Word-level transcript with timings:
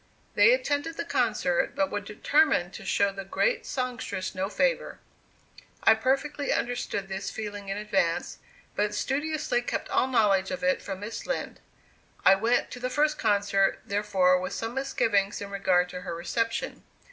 They 0.33 0.51
attended 0.51 0.97
the 0.97 1.05
concert, 1.05 1.75
but 1.75 1.91
were 1.91 1.99
determined 1.99 2.73
to 2.73 2.85
show 2.87 3.11
the 3.11 3.23
great 3.23 3.67
songstress 3.67 4.33
no 4.33 4.49
favor. 4.49 4.97
I 5.83 5.93
perfectly 5.93 6.51
understood 6.51 7.07
this 7.07 7.29
feeling 7.29 7.69
in 7.69 7.77
advance, 7.77 8.39
but 8.75 8.95
studiously 8.95 9.61
kept 9.61 9.89
all 9.89 10.07
knowledge 10.07 10.49
of 10.49 10.63
it 10.63 10.81
from 10.81 11.01
Miss 11.01 11.27
Lind. 11.27 11.59
I 12.25 12.33
went 12.33 12.71
to 12.71 12.79
the 12.79 12.89
first 12.89 13.19
concert, 13.19 13.79
therefore, 13.85 14.39
with 14.39 14.53
some 14.53 14.73
misgivings 14.73 15.39
in 15.39 15.51
regard 15.51 15.87
to 15.89 16.01
her 16.01 16.15
reception. 16.15 16.81